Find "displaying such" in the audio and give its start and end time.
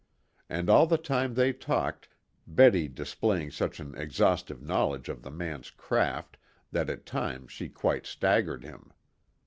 2.87-3.79